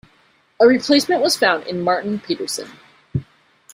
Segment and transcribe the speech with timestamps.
[0.59, 2.71] A replacement was found in Martin Pedersen.